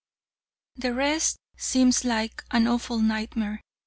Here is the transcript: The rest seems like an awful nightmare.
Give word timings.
The 0.77 0.95
rest 0.95 1.37
seems 1.57 2.03
like 2.03 2.43
an 2.49 2.65
awful 2.67 2.97
nightmare. 2.97 3.61